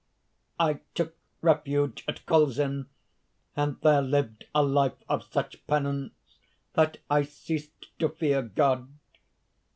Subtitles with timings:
[0.59, 2.87] "I took refuge at Colzin,
[3.55, 6.13] and there lived a life of such penance
[6.73, 8.89] that I ceased to fear God.